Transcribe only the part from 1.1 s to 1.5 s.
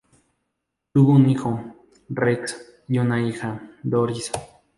un